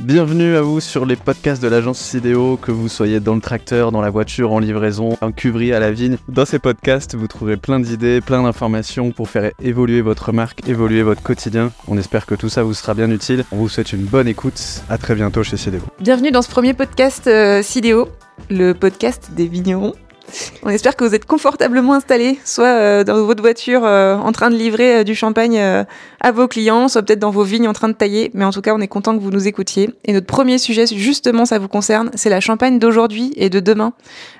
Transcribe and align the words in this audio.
Bienvenue 0.00 0.56
à 0.56 0.62
vous 0.62 0.80
sur 0.80 1.04
les 1.04 1.16
podcasts 1.16 1.62
de 1.62 1.68
l'agence 1.68 1.98
Sidéo, 1.98 2.56
que 2.56 2.72
vous 2.72 2.88
soyez 2.88 3.20
dans 3.20 3.34
le 3.34 3.42
tracteur, 3.42 3.92
dans 3.92 4.00
la 4.00 4.08
voiture, 4.08 4.50
en 4.50 4.58
livraison, 4.58 5.18
en 5.20 5.32
cuverie 5.32 5.74
à 5.74 5.80
la 5.80 5.92
vigne. 5.92 6.16
Dans 6.28 6.46
ces 6.46 6.58
podcasts, 6.58 7.14
vous 7.14 7.28
trouverez 7.28 7.58
plein 7.58 7.78
d'idées, 7.78 8.22
plein 8.22 8.42
d'informations 8.42 9.12
pour 9.12 9.28
faire 9.28 9.52
évoluer 9.62 10.00
votre 10.00 10.32
marque, 10.32 10.66
évoluer 10.66 11.02
votre 11.02 11.22
quotidien. 11.22 11.72
On 11.88 11.98
espère 11.98 12.24
que 12.24 12.34
tout 12.34 12.48
ça 12.48 12.62
vous 12.62 12.72
sera 12.72 12.94
bien 12.94 13.10
utile. 13.10 13.44
On 13.52 13.56
vous 13.56 13.68
souhaite 13.68 13.92
une 13.92 14.04
bonne 14.04 14.28
écoute. 14.28 14.82
À 14.88 14.96
très 14.96 15.14
bientôt 15.14 15.42
chez 15.42 15.58
Sidéo. 15.58 15.82
Bienvenue 16.00 16.30
dans 16.30 16.42
ce 16.42 16.48
premier 16.48 16.72
podcast 16.72 17.26
euh, 17.26 17.62
Sidéo, 17.62 18.08
le 18.48 18.72
podcast 18.72 19.32
des 19.36 19.46
vignerons. 19.46 19.92
On 20.62 20.68
espère 20.68 20.96
que 20.96 21.04
vous 21.04 21.14
êtes 21.14 21.26
confortablement 21.26 21.94
installés, 21.94 22.38
soit 22.44 22.66
euh, 22.66 23.04
dans 23.04 23.24
votre 23.24 23.42
voiture 23.42 23.82
euh, 23.84 24.16
en 24.16 24.32
train 24.32 24.50
de 24.50 24.56
livrer 24.56 24.96
euh, 24.96 25.04
du 25.04 25.14
champagne 25.14 25.58
à 25.58 26.32
vos 26.32 26.48
clients, 26.48 26.88
soit 26.88 27.02
peut-être 27.02 27.18
dans 27.18 27.30
vos 27.30 27.42
vignes 27.42 27.68
en 27.68 27.72
train 27.72 27.88
de 27.88 27.94
tailler. 27.94 28.30
Mais 28.34 28.44
en 28.44 28.50
tout 28.50 28.60
cas, 28.60 28.74
on 28.74 28.80
est 28.80 28.88
content 28.88 29.16
que 29.16 29.22
vous 29.22 29.30
nous 29.30 29.48
écoutiez. 29.48 29.90
Et 30.04 30.12
notre 30.12 30.26
premier 30.26 30.58
sujet, 30.58 30.86
justement, 30.86 31.44
ça 31.44 31.58
vous 31.58 31.68
concerne, 31.68 32.10
c'est 32.14 32.30
la 32.30 32.40
champagne 32.40 32.78
d'aujourd'hui 32.78 33.32
et 33.36 33.50
de 33.50 33.60
demain. 33.60 33.92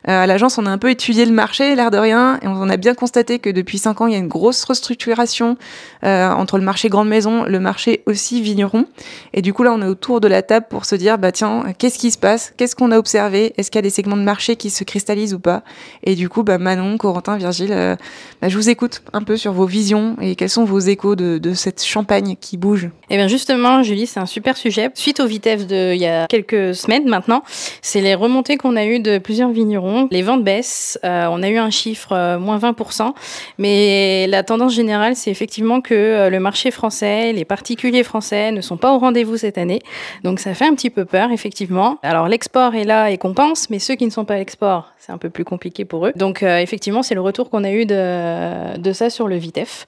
à 0.04 0.26
l'agence, 0.26 0.58
on 0.58 0.66
a 0.66 0.70
un 0.70 0.78
peu 0.78 0.90
étudié 0.90 1.24
le 1.24 1.32
marché, 1.32 1.74
l'air 1.74 1.90
de 1.90 1.98
rien, 1.98 2.38
et 2.42 2.46
on 2.46 2.68
a 2.68 2.76
bien 2.76 2.94
constaté 2.94 3.38
que 3.38 3.50
depuis 3.50 3.78
5 3.78 4.00
ans, 4.00 4.06
il 4.06 4.12
y 4.12 4.16
a 4.16 4.18
une 4.18 4.28
grosse 4.28 4.64
restructuration 4.64 5.56
entre 6.02 6.58
le 6.58 6.64
marché 6.64 6.88
grande 6.88 7.08
maison, 7.08 7.44
le 7.44 7.60
marché 7.60 8.02
aussi 8.06 8.40
vigneron. 8.42 8.86
Et 9.32 9.42
du 9.42 9.52
coup, 9.52 9.62
là, 9.62 9.72
on 9.72 9.82
est 9.82 9.86
autour 9.86 10.20
de 10.20 10.28
la 10.28 10.42
table 10.42 10.66
pour 10.68 10.84
se 10.84 10.94
dire, 10.94 11.18
bah 11.18 11.32
tiens, 11.32 11.64
qu'est-ce 11.78 11.98
qui 11.98 12.10
se 12.10 12.18
passe? 12.18 12.52
Qu'est-ce 12.56 12.76
qu'on 12.76 12.92
a 12.92 12.98
observé? 12.98 13.52
Est-ce 13.56 13.70
qu'il 13.70 13.78
y 13.78 13.80
a 13.80 13.82
des 13.82 13.90
segments 13.90 14.16
de 14.16 14.22
marché 14.22 14.56
qui 14.56 14.70
se 14.70 14.84
cristallisent 14.84 15.34
ou 15.34 15.40
pas? 15.40 15.62
Et 16.04 16.14
du 16.14 16.28
coup, 16.28 16.42
bah, 16.42 16.58
Manon, 16.58 16.98
Corentin, 16.98 17.36
Virgile, 17.36 17.72
euh, 17.72 17.96
bah, 18.40 18.48
je 18.48 18.56
vous 18.56 18.68
écoute 18.68 19.02
un 19.12 19.22
peu 19.22 19.36
sur 19.36 19.52
vos 19.52 19.66
visions 19.66 20.16
et 20.20 20.34
quels 20.34 20.50
sont 20.50 20.64
vos 20.64 20.80
échos 20.80 21.14
de, 21.14 21.54
cette 21.54 21.84
champagne 21.84 22.36
qui 22.40 22.56
bouge. 22.56 22.88
Eh 23.10 23.16
bien 23.16 23.28
justement, 23.28 23.82
Julie, 23.82 24.06
c'est 24.06 24.20
un 24.20 24.26
super 24.26 24.56
sujet. 24.56 24.90
Suite 24.94 25.20
aux 25.20 25.26
vitesses 25.26 25.66
de 25.66 25.92
il 25.94 26.00
y 26.00 26.06
a 26.06 26.26
quelques 26.26 26.74
semaines 26.74 27.06
maintenant, 27.08 27.42
c'est 27.82 28.00
les 28.00 28.14
remontées 28.14 28.56
qu'on 28.56 28.74
a 28.74 28.86
eues 28.86 29.00
de 29.00 29.18
plusieurs 29.18 29.50
vignerons. 29.50 30.08
Les 30.10 30.22
ventes 30.22 30.44
baissent, 30.44 30.98
euh, 31.04 31.26
on 31.30 31.42
a 31.42 31.48
eu 31.48 31.58
un 31.58 31.70
chiffre 31.70 32.12
euh, 32.12 32.38
moins 32.38 32.58
20%, 32.58 33.12
mais 33.58 34.26
la 34.28 34.42
tendance 34.42 34.74
générale, 34.74 35.14
c'est 35.14 35.30
effectivement 35.30 35.80
que 35.80 36.28
le 36.28 36.40
marché 36.40 36.70
français, 36.70 37.32
les 37.32 37.44
particuliers 37.44 38.02
français 38.02 38.50
ne 38.50 38.60
sont 38.60 38.76
pas 38.76 38.94
au 38.94 38.98
rendez-vous 38.98 39.36
cette 39.36 39.58
année. 39.58 39.82
Donc 40.24 40.40
ça 40.40 40.54
fait 40.54 40.66
un 40.66 40.74
petit 40.74 40.90
peu 40.90 41.04
peur, 41.04 41.30
effectivement. 41.32 41.98
Alors 42.02 42.28
l'export 42.28 42.74
est 42.74 42.84
là 42.84 43.10
et 43.10 43.18
compense, 43.18 43.68
mais 43.70 43.78
ceux 43.78 43.94
qui 43.94 44.06
ne 44.06 44.10
sont 44.10 44.24
pas 44.24 44.34
à 44.34 44.38
l'export, 44.38 44.92
c'est 44.98 45.12
un 45.12 45.18
peu 45.18 45.30
plus 45.30 45.44
compliqué 45.44 45.71
pour 45.84 46.06
eux. 46.06 46.12
Donc 46.16 46.42
euh, 46.42 46.58
effectivement, 46.58 47.02
c'est 47.02 47.14
le 47.14 47.20
retour 47.20 47.50
qu'on 47.50 47.64
a 47.64 47.70
eu 47.70 47.86
de, 47.86 48.92
ça 48.92 49.10
sur 49.10 49.28
le 49.28 49.36
Vitef. 49.36 49.86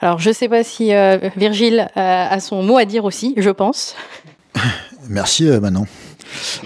Alors 0.00 0.18
je 0.18 0.28
ne 0.28 0.34
sais 0.34 0.48
pas 0.48 0.64
si 0.64 0.94
euh, 0.94 1.18
Virgile 1.36 1.88
a 1.94 2.40
son 2.40 2.62
mot 2.62 2.78
à 2.78 2.84
dire 2.84 3.04
aussi, 3.04 3.34
je 3.36 3.50
pense. 3.50 3.94
Merci 5.08 5.44
Manon. 5.44 5.86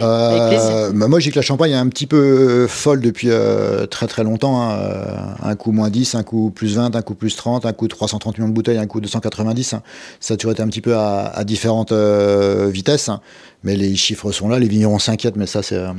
Euh, 0.00 0.90
bah, 0.92 1.08
moi, 1.08 1.20
j'ai 1.20 1.30
que 1.30 1.36
la 1.36 1.42
Champagne 1.42 1.72
est 1.72 1.76
un 1.76 1.88
petit 1.88 2.06
peu 2.06 2.66
folle 2.66 3.00
depuis 3.00 3.28
euh, 3.30 3.86
très 3.86 4.06
très 4.06 4.24
longtemps. 4.24 4.62
Hein. 4.62 5.36
Un 5.42 5.54
coup 5.56 5.72
moins 5.72 5.90
10, 5.90 6.14
un 6.14 6.22
coup 6.22 6.50
plus 6.50 6.76
20, 6.76 6.96
un 6.96 7.02
coup 7.02 7.14
plus 7.14 7.36
30, 7.36 7.66
un 7.66 7.72
coup 7.72 7.88
330 7.88 8.38
millions 8.38 8.48
de 8.48 8.54
bouteilles, 8.54 8.78
un 8.78 8.86
coup 8.86 9.00
290. 9.00 9.74
Hein. 9.74 9.82
Ça 10.20 10.34
a 10.34 10.36
toujours 10.36 10.52
été 10.52 10.62
un 10.62 10.68
petit 10.68 10.80
peu 10.80 10.96
à, 10.96 11.26
à 11.26 11.44
différentes 11.44 11.92
euh, 11.92 12.70
vitesses. 12.72 13.08
Hein. 13.08 13.20
Mais 13.64 13.76
les 13.76 13.94
chiffres 13.94 14.32
sont 14.32 14.48
là, 14.48 14.58
les 14.58 14.66
vignerons 14.66 14.98
s'inquiètent, 14.98 15.36
mais 15.36 15.46
ça, 15.46 15.62
c'est, 15.62 15.76
euh, 15.76 15.92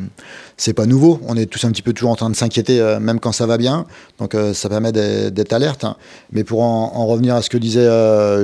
c'est 0.58 0.74
pas 0.74 0.86
nouveau. 0.86 1.22
On 1.28 1.38
est 1.38 1.46
tous 1.46 1.64
un 1.64 1.72
petit 1.72 1.82
peu 1.82 1.94
toujours 1.94 2.12
en 2.12 2.16
train 2.16 2.30
de 2.30 2.36
s'inquiéter, 2.36 2.82
euh, 2.82 3.00
même 3.00 3.22
quand 3.22 3.32
ça 3.32 3.46
va 3.46 3.58
bien. 3.58 3.86
Donc, 4.20 4.36
ça 4.54 4.70
permet 4.70 4.92
d'être 4.92 5.54
alerte. 5.54 5.86
Mais 6.32 6.44
pour 6.44 6.62
en, 6.62 6.92
en, 6.96 7.06
revenir 7.08 7.36
à 7.36 7.42
ce 7.42 7.50
que 7.50 7.58
disait 7.58 7.88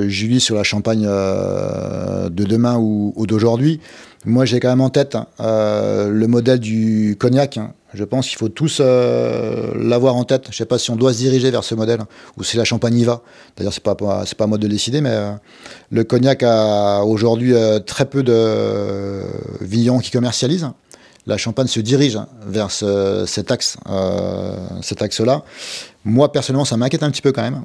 Julie 0.09 0.39
sur 0.39 0.56
la 0.56 0.64
champagne 0.64 1.04
de 1.04 2.44
demain 2.44 2.78
ou, 2.78 3.14
ou 3.16 3.28
d'aujourd'hui, 3.28 3.80
moi, 4.25 4.45
j'ai 4.45 4.59
quand 4.59 4.70
même 4.70 4.81
en 4.81 4.89
tête 4.89 5.17
euh, 5.39 6.09
le 6.09 6.28
modèle 6.28 6.59
du 6.59 7.16
cognac. 7.17 7.59
Je 7.94 8.03
pense 8.03 8.28
qu'il 8.28 8.38
faut 8.38 8.50
tous 8.50 8.80
euh, 8.81 9.72
l'avoir 9.76 10.16
en 10.16 10.23
tête. 10.26 10.44
Je 10.45 10.50
ne 10.50 10.53
sais 10.53 10.66
pas 10.66 10.78
si 10.78 10.92
on 10.92 10.95
doit 10.95 11.14
se 11.14 11.20
diriger 11.20 11.50
vers 11.52 11.64
ce 11.64 11.73
modèle 11.73 12.02
ou 12.38 12.43
si 12.43 12.58
la 12.58 12.66
Champagne 12.66 12.98
y 12.98 13.05
va. 13.05 13.21
D'ailleurs, 13.55 13.73
ce 13.73 13.80
n'est 13.80 13.95
pas, 13.95 14.23
c'est 14.26 14.38
pas 14.38 14.43
à 14.43 14.48
moi 14.48 14.58
de 14.58 14.67
décider, 14.67 15.02
mais 15.02 15.11
euh, 15.11 15.32
le 15.89 16.04
cognac 16.04 16.43
a 16.43 17.04
aujourd'hui 17.04 17.54
très 17.86 18.05
peu 18.05 18.21
de 18.21 19.21
vignerons 19.61 19.99
qui 19.99 20.11
commercialisent. 20.11 20.70
La 21.26 21.38
Champagne 21.38 21.67
se 21.67 21.80
dirige 21.80 22.20
vers 22.45 22.72
cet 22.72 23.52
axe, 23.52 23.77
cet 24.82 25.02
axe-là. 25.02 25.43
Moi, 26.09 26.31
personnellement, 26.31 26.65
ça 26.65 26.75
m'inquiète 26.77 27.03
un 27.03 27.11
petit 27.11 27.21
peu 27.21 27.31
quand 27.31 27.43
même. 27.43 27.64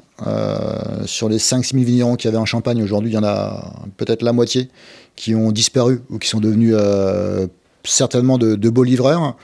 sur 1.05 1.29
les 1.29 1.37
5-6 1.37 1.73
000 1.73 1.83
vignerons 1.83 2.15
qu'il 2.15 2.29
y 2.29 2.29
avait 2.29 2.37
en 2.37 2.45
Champagne, 2.45 2.81
aujourd'hui, 2.81 3.11
il 3.11 3.15
y 3.15 3.17
en 3.17 3.23
a 3.23 3.73
peut-être 3.97 4.21
la 4.21 4.33
moitié 4.33 4.69
qui 5.15 5.35
ont 5.35 5.51
disparu 5.51 6.01
ou 6.09 6.19
qui 6.19 6.27
sont 6.27 6.39
devenus 6.39 6.75
euh, 6.77 7.47
certainement 7.83 8.37
de, 8.37 8.69
beaux 8.69 8.83
livreurs. 8.83 9.37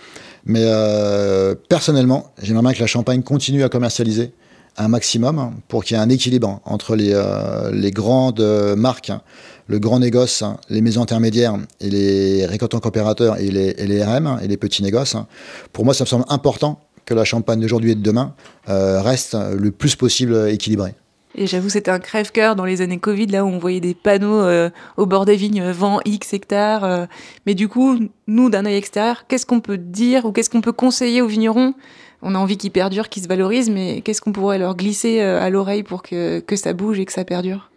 Mais 0.46 0.64
euh, 0.64 1.56
personnellement, 1.70 2.32
j'aimerais 2.42 2.64
bien 2.64 2.74
que 2.74 2.80
la 2.80 2.88
Champagne 2.88 3.22
continue 3.22 3.64
à 3.64 3.70
commercialiser 3.70 4.34
un 4.78 4.88
maximum 4.88 5.54
pour 5.68 5.84
qu'il 5.84 5.98
y 5.98 6.00
ait 6.00 6.04
un 6.04 6.10
équilibre 6.10 6.62
entre 6.66 6.96
les, 6.96 7.12
euh, 7.14 7.72
les 7.74 7.92
grandes 7.92 8.42
marques, 8.76 9.12
le 9.68 9.80
grand 9.80 10.00
négoce, 10.00 10.44
les 10.70 10.82
maisons 10.82 11.02
intermédiaires 11.02 11.58
et 11.80 11.90
les 11.90 12.46
récoltants 12.46 12.80
coopérateurs 12.80 13.38
et 13.38 13.52
les, 13.52 13.76
et 13.78 13.86
les 13.86 14.04
RM 14.04 14.40
et 14.42 14.48
les 14.48 14.58
petits 14.58 14.82
négoces. 14.82 15.16
Pour 15.74 15.86
moi, 15.86 15.94
ça 15.94 16.06
me 16.06 16.08
semble 16.08 16.26
important 16.30 16.80
que 17.06 17.14
la 17.14 17.24
Champagne 17.24 17.60
d'aujourd'hui 17.60 17.92
et 17.92 17.96
de 17.96 18.02
demain 18.02 18.34
reste 18.68 19.36
le 19.58 19.72
plus 19.72 19.96
possible 19.96 20.50
équilibrée. 20.50 20.96
Et 21.36 21.48
j'avoue, 21.48 21.70
c'était 21.70 21.92
un 21.92 22.00
crève-cœur 22.00 22.56
dans 22.56 22.66
les 22.66 22.82
années 22.82 23.00
Covid, 23.00 23.28
là 23.28 23.46
où 23.46 23.48
on 23.48 23.58
voyait 23.58 23.80
des 23.80 23.94
panneaux 23.94 24.42
euh, 24.42 24.70
au 24.98 25.06
bord 25.06 25.26
des 25.26 25.36
vignes, 25.36 25.62
euh, 25.62 25.72
vent 25.72 26.02
X 26.04 26.34
hectares. 26.34 26.84
Euh. 26.84 27.06
mais 27.46 27.56
du 27.56 27.70
coup, 27.70 27.98
nous, 28.28 28.50
d'un 28.50 28.66
œil 28.66 28.76
extérieur, 28.76 29.26
qu'est-ce 29.28 29.46
qu'on 29.46 29.62
peut 29.62 29.78
dire 29.78 30.26
ou 30.26 30.32
qu'est-ce 30.32 30.50
qu'on 30.50 30.62
peut 30.62 30.74
conseiller 30.74 31.22
aux 31.22 31.28
vignerons? 31.28 31.74
On 32.22 32.36
a 32.36 32.38
envie 32.38 32.58
qu'ils 32.58 32.72
perdurent, 32.72 33.10
qu'ils 33.10 33.24
se 33.24 33.28
valorisent, 33.28 33.70
mais 33.70 34.02
qu'est-ce 34.02 34.22
qu'on 34.22 34.34
pourrait 34.34 34.60
leur 34.60 34.76
glisser 34.76 35.22
à 35.22 35.50
l'oreille 35.50 35.82
pour 35.82 36.04
que, 36.04 36.40
que 36.40 36.56
ça 36.56 36.74
bouge 36.74 37.00
et 37.00 37.06
que 37.06 37.14
ça 37.14 37.26
perdure? 37.26 37.72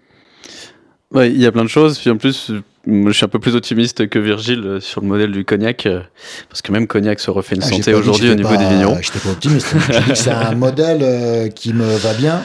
Ouais, 1.15 1.31
il 1.31 1.41
y 1.41 1.47
a 1.47 1.53
plein 1.53 1.65
de 1.65 1.69
choses. 1.69 1.99
Puis 1.99 2.11
en 2.11 2.17
plus, 2.17 2.51
je 2.87 3.13
suis 3.13 3.25
un 3.25 3.29
peu 3.29 3.39
plus 3.39 3.55
optimiste 3.55 4.09
que 4.09 4.19
Virgile 4.19 4.79
sur 4.81 5.01
le 5.01 5.07
modèle 5.07 5.31
du 5.31 5.45
cognac, 5.45 5.89
parce 6.49 6.61
que 6.61 6.73
même 6.73 6.87
cognac 6.87 7.21
se 7.21 7.31
refait 7.31 7.55
une 7.55 7.63
ah, 7.63 7.69
santé 7.69 7.95
aujourd'hui 7.95 8.31
au 8.31 8.35
niveau 8.35 8.57
des 8.57 8.67
vignerons. 8.67 8.99
Je 9.01 9.13
pas 9.13 9.31
optimiste. 9.31 9.75
c'est 10.15 10.31
un 10.31 10.55
modèle 10.57 11.53
qui 11.55 11.73
me 11.73 11.97
va 11.97 12.15
bien. 12.15 12.43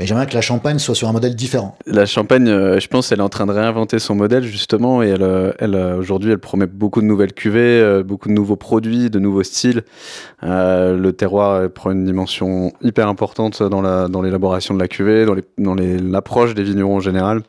Mais 0.00 0.06
j'aimerais 0.06 0.26
que 0.26 0.32
la 0.32 0.40
Champagne 0.40 0.78
soit 0.78 0.94
sur 0.94 1.10
un 1.10 1.12
modèle 1.12 1.36
différent. 1.36 1.76
La 1.84 2.06
Champagne, 2.06 2.48
euh, 2.48 2.80
je 2.80 2.88
pense, 2.88 3.12
elle 3.12 3.18
est 3.18 3.22
en 3.22 3.28
train 3.28 3.44
de 3.44 3.52
réinventer 3.52 3.98
son 3.98 4.14
modèle 4.14 4.44
justement, 4.44 5.02
et 5.02 5.08
elle, 5.08 5.22
euh, 5.22 5.52
elle 5.58 5.74
euh, 5.74 5.98
aujourd'hui, 5.98 6.32
elle 6.32 6.38
promet 6.38 6.64
beaucoup 6.64 7.02
de 7.02 7.06
nouvelles 7.06 7.34
cuvées, 7.34 8.02
beaucoup 8.02 8.28
de 8.28 8.32
nouveaux 8.32 8.56
produits, 8.56 9.10
de 9.10 9.18
nouveaux 9.18 9.42
styles. 9.42 9.82
le 10.42 11.10
terroir 11.10 11.68
prend 11.70 11.90
une 11.90 12.06
dimension 12.06 12.72
hyper 12.80 13.08
importante 13.08 13.62
dans 13.62 13.82
la 13.82 14.08
dans 14.08 14.22
l'élaboration 14.22 14.72
de 14.72 14.80
la 14.80 14.88
cuvée, 14.88 15.26
dans 15.58 15.74
l'approche 15.74 16.54
des 16.54 16.62
vignerons 16.62 16.96
en 16.96 17.00
général 17.00 17.42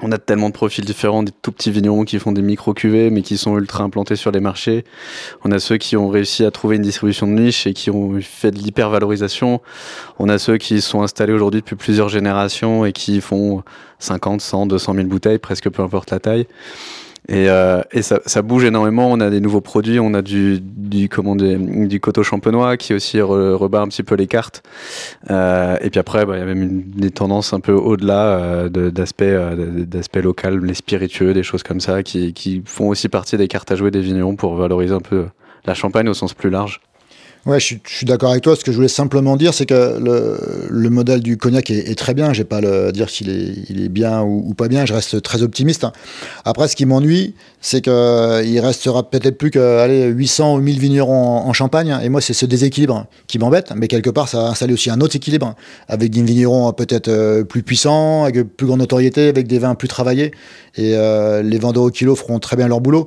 on 0.00 0.12
a 0.12 0.18
tellement 0.18 0.48
de 0.48 0.54
profils 0.54 0.84
différents, 0.84 1.22
des 1.22 1.32
tout 1.42 1.52
petits 1.52 1.70
vignerons 1.70 2.04
qui 2.04 2.18
font 2.18 2.32
des 2.32 2.42
micro-cuvées, 2.42 3.10
mais 3.10 3.22
qui 3.22 3.36
sont 3.36 3.56
ultra 3.58 3.82
implantés 3.84 4.16
sur 4.16 4.30
les 4.30 4.40
marchés. 4.40 4.84
On 5.44 5.50
a 5.50 5.58
ceux 5.58 5.76
qui 5.76 5.96
ont 5.96 6.08
réussi 6.08 6.44
à 6.44 6.50
trouver 6.50 6.76
une 6.76 6.82
distribution 6.82 7.26
de 7.26 7.32
niche 7.32 7.66
et 7.66 7.72
qui 7.72 7.90
ont 7.90 8.18
fait 8.20 8.50
de 8.50 8.58
l'hyper-valorisation. 8.58 9.60
On 10.18 10.28
a 10.28 10.38
ceux 10.38 10.56
qui 10.56 10.80
sont 10.80 11.02
installés 11.02 11.32
aujourd'hui 11.32 11.60
depuis 11.60 11.76
plusieurs 11.76 12.08
générations 12.08 12.84
et 12.84 12.92
qui 12.92 13.20
font 13.20 13.62
50, 13.98 14.40
100, 14.40 14.66
200 14.66 14.94
000 14.94 15.06
bouteilles, 15.06 15.38
presque 15.38 15.68
peu 15.68 15.82
importe 15.82 16.10
la 16.10 16.20
taille. 16.20 16.46
Et, 17.28 17.50
euh, 17.50 17.82
et 17.92 18.00
ça, 18.00 18.20
ça, 18.24 18.40
bouge 18.40 18.64
énormément. 18.64 19.10
On 19.10 19.20
a 19.20 19.28
des 19.28 19.40
nouveaux 19.40 19.60
produits. 19.60 20.00
On 20.00 20.14
a 20.14 20.22
du, 20.22 20.60
du, 20.60 21.10
comment 21.10 21.36
du 21.36 22.00
coteau 22.00 22.22
champenois 22.22 22.76
qui 22.78 22.94
aussi 22.94 23.20
rebat 23.20 23.80
un 23.80 23.88
petit 23.88 24.02
peu 24.02 24.14
les 24.14 24.26
cartes. 24.26 24.62
Euh, 25.30 25.76
et 25.82 25.90
puis 25.90 26.00
après, 26.00 26.24
bah, 26.24 26.36
il 26.36 26.40
y 26.40 26.42
a 26.42 26.46
même 26.46 26.62
une, 26.62 26.82
des 26.82 27.10
tendances 27.10 27.52
un 27.52 27.60
peu 27.60 27.72
au-delà 27.72 28.38
euh, 28.38 28.68
d'aspects 28.68 29.22
euh, 29.22 29.84
d'aspect 29.84 30.22
local, 30.22 30.60
les 30.64 30.74
spiritueux, 30.74 31.34
des 31.34 31.42
choses 31.42 31.62
comme 31.62 31.80
ça, 31.80 32.02
qui, 32.02 32.32
qui 32.32 32.62
font 32.64 32.88
aussi 32.88 33.08
partie 33.10 33.36
des 33.36 33.48
cartes 33.48 33.70
à 33.70 33.76
jouer 33.76 33.90
des 33.90 34.00
vignerons 34.00 34.36
pour 34.36 34.54
valoriser 34.56 34.94
un 34.94 35.00
peu 35.00 35.26
la 35.66 35.74
champagne 35.74 36.08
au 36.08 36.14
sens 36.14 36.32
plus 36.32 36.50
large. 36.50 36.80
Ouais, 37.48 37.58
je 37.58 37.76
suis, 37.82 38.04
d'accord 38.04 38.32
avec 38.32 38.42
toi. 38.42 38.54
Ce 38.56 38.62
que 38.62 38.72
je 38.72 38.76
voulais 38.76 38.88
simplement 38.88 39.34
dire, 39.34 39.54
c'est 39.54 39.64
que 39.64 39.98
le, 40.68 40.90
modèle 40.90 41.22
du 41.22 41.38
cognac 41.38 41.70
est, 41.70 41.98
très 41.98 42.12
bien. 42.12 42.34
Je 42.34 42.42
vais 42.42 42.44
pas 42.44 42.60
le 42.60 42.92
dire 42.92 43.08
s'il 43.08 43.30
est, 43.30 43.88
bien 43.88 44.20
ou, 44.20 44.52
pas 44.52 44.68
bien. 44.68 44.84
Je 44.84 44.92
reste 44.92 45.22
très 45.22 45.42
optimiste. 45.42 45.86
Après, 46.44 46.68
ce 46.68 46.76
qui 46.76 46.84
m'ennuie, 46.84 47.34
c'est 47.62 47.80
qu'il 47.80 48.60
restera 48.60 49.08
peut-être 49.08 49.38
plus 49.38 49.50
que 49.50 49.78
allez, 49.78 50.08
800 50.08 50.56
ou 50.56 50.60
1000 50.60 50.78
vignerons 50.78 51.38
en, 51.38 51.52
Champagne. 51.54 51.98
Et 52.02 52.10
moi, 52.10 52.20
c'est 52.20 52.34
ce 52.34 52.44
déséquilibre 52.44 53.06
qui 53.28 53.38
m'embête. 53.38 53.72
Mais 53.74 53.88
quelque 53.88 54.10
part, 54.10 54.28
ça 54.28 54.42
va 54.42 54.48
installer 54.50 54.74
aussi 54.74 54.90
un 54.90 55.00
autre 55.00 55.16
équilibre 55.16 55.54
avec 55.88 56.10
des 56.10 56.20
vignerons 56.20 56.70
peut-être 56.74 57.08
euh, 57.08 57.44
plus 57.44 57.62
puissants, 57.62 58.24
avec 58.24 58.42
plus 58.42 58.66
grande 58.66 58.80
notoriété, 58.80 59.26
avec 59.26 59.46
des 59.46 59.58
vins 59.58 59.74
plus 59.74 59.88
travaillés. 59.88 60.32
Et 60.76 60.96
euh, 60.96 61.40
les 61.42 61.58
vendeurs 61.58 61.84
au 61.84 61.90
kilo 61.90 62.14
feront 62.14 62.40
très 62.40 62.56
bien 62.56 62.68
leur 62.68 62.82
boulot 62.82 63.06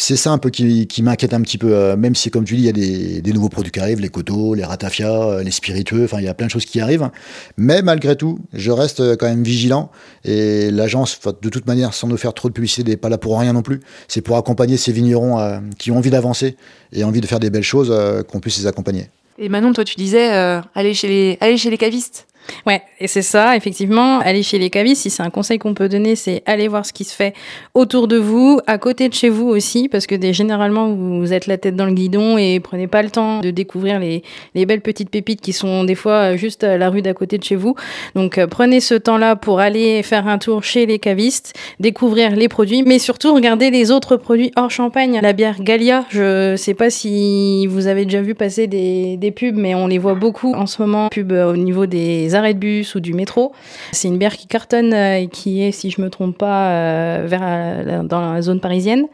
c'est 0.00 0.16
ça 0.16 0.30
un 0.30 0.38
peu 0.38 0.48
qui, 0.48 1.02
m'inquiète 1.02 1.34
un 1.34 1.42
petit 1.42 1.58
peu, 1.58 1.74
euh, 1.74 1.94
même 1.94 2.14
si, 2.14 2.30
comme 2.30 2.44
tu 2.44 2.56
dis, 2.56 2.62
il 2.62 2.66
y 2.66 2.68
a 2.70 3.20
des, 3.20 3.32
nouveaux 3.34 3.50
produits 3.50 3.70
qui 3.70 3.80
arrivent, 3.80 4.00
les 4.00 4.08
coteaux, 4.08 4.54
les 4.54 4.64
ratafias, 4.64 5.12
euh, 5.12 5.42
les 5.42 5.50
spiritueux, 5.50 6.04
enfin, 6.04 6.20
il 6.20 6.24
y 6.24 6.28
a 6.28 6.32
plein 6.32 6.46
de 6.46 6.50
choses 6.50 6.64
qui 6.64 6.80
arrivent. 6.80 7.10
Mais 7.58 7.82
malgré 7.82 8.16
tout, 8.16 8.38
je 8.54 8.70
reste 8.70 9.16
quand 9.18 9.26
même 9.26 9.42
vigilant. 9.42 9.90
Et 10.24 10.70
l'agence, 10.70 11.20
de 11.42 11.48
toute 11.50 11.66
manière, 11.66 11.92
sans 11.92 12.08
nous 12.08 12.16
faire 12.16 12.32
trop 12.32 12.48
de 12.48 12.54
publicité, 12.54 12.82
n'est 12.82 12.96
pas 12.96 13.10
là 13.10 13.18
pour 13.18 13.38
rien 13.38 13.52
non 13.52 13.60
plus. 13.60 13.80
C'est 14.08 14.22
pour 14.22 14.38
accompagner 14.38 14.78
ces 14.78 14.90
vignerons 14.90 15.60
qui 15.78 15.90
ont 15.90 15.98
envie 15.98 16.10
d'avancer 16.10 16.56
et 16.92 17.04
envie 17.04 17.20
de 17.20 17.26
faire 17.26 17.40
des 17.40 17.50
belles 17.50 17.62
choses, 17.62 17.94
qu'on 18.26 18.40
puisse 18.40 18.58
les 18.58 18.66
accompagner. 18.66 19.10
Et 19.38 19.50
Manon, 19.50 19.74
toi, 19.74 19.84
tu 19.84 19.96
disais, 19.96 20.30
les, 20.76 21.38
aller 21.40 21.58
chez 21.58 21.70
les 21.70 21.78
cavistes 21.78 22.26
Ouais, 22.66 22.82
et 22.98 23.06
c'est 23.06 23.22
ça, 23.22 23.56
effectivement, 23.56 24.18
aller 24.20 24.42
chez 24.42 24.58
les 24.58 24.70
cavistes, 24.70 25.02
si 25.02 25.10
c'est 25.10 25.22
un 25.22 25.30
conseil 25.30 25.58
qu'on 25.58 25.74
peut 25.74 25.88
donner, 25.88 26.16
c'est 26.16 26.42
aller 26.46 26.68
voir 26.68 26.84
ce 26.84 26.92
qui 26.92 27.04
se 27.04 27.14
fait 27.14 27.34
autour 27.74 28.08
de 28.08 28.16
vous, 28.16 28.60
à 28.66 28.78
côté 28.78 29.08
de 29.08 29.14
chez 29.14 29.28
vous 29.28 29.48
aussi, 29.48 29.88
parce 29.88 30.06
que 30.06 30.16
généralement, 30.32 30.90
vous 30.90 31.32
êtes 31.32 31.46
la 31.46 31.58
tête 31.58 31.76
dans 31.76 31.86
le 31.86 31.92
guidon 31.92 32.38
et 32.38 32.60
prenez 32.60 32.86
pas 32.86 33.02
le 33.02 33.10
temps 33.10 33.40
de 33.40 33.50
découvrir 33.50 33.98
les, 33.98 34.22
les 34.54 34.66
belles 34.66 34.80
petites 34.80 35.10
pépites 35.10 35.40
qui 35.40 35.52
sont 35.52 35.84
des 35.84 35.94
fois 35.94 36.36
juste 36.36 36.64
à 36.64 36.76
la 36.76 36.90
rue 36.90 37.02
d'à 37.02 37.14
côté 37.14 37.38
de 37.38 37.44
chez 37.44 37.56
vous. 37.56 37.74
Donc, 38.14 38.38
euh, 38.38 38.46
prenez 38.46 38.80
ce 38.80 38.94
temps-là 38.94 39.36
pour 39.36 39.60
aller 39.60 40.02
faire 40.02 40.28
un 40.28 40.38
tour 40.38 40.64
chez 40.64 40.86
les 40.86 40.98
cavistes, 40.98 41.54
découvrir 41.78 42.36
les 42.36 42.48
produits, 42.48 42.82
mais 42.82 42.98
surtout 42.98 43.34
regarder 43.34 43.70
les 43.70 43.90
autres 43.90 44.16
produits 44.16 44.52
hors 44.56 44.70
champagne. 44.70 45.18
La 45.22 45.32
bière 45.32 45.62
Gallia, 45.62 46.04
je 46.10 46.56
sais 46.56 46.74
pas 46.74 46.90
si 46.90 47.66
vous 47.66 47.86
avez 47.86 48.04
déjà 48.04 48.22
vu 48.22 48.34
passer 48.34 48.66
des, 48.66 49.16
des 49.16 49.30
pubs, 49.30 49.56
mais 49.56 49.74
on 49.74 49.86
les 49.86 49.98
voit 49.98 50.14
beaucoup 50.14 50.54
en 50.54 50.66
ce 50.66 50.82
moment, 50.82 51.08
pubs 51.08 51.32
au 51.32 51.56
niveau 51.56 51.86
des 51.86 52.34
arrêts 52.40 52.54
de 52.54 52.58
bus 52.58 52.94
ou 52.94 53.00
du 53.00 53.14
métro. 53.14 53.52
C'est 53.92 54.08
une 54.08 54.18
bière 54.18 54.36
qui 54.36 54.46
cartonne 54.46 54.92
euh, 54.92 55.18
et 55.18 55.28
qui 55.28 55.62
est, 55.62 55.72
si 55.72 55.90
je 55.90 56.00
me 56.00 56.10
trompe 56.10 56.36
pas, 56.36 56.70
euh, 56.70 57.24
vers 57.26 57.40
euh, 57.42 58.02
dans 58.02 58.32
la 58.32 58.42
zone 58.42 58.60
parisienne. 58.60 59.06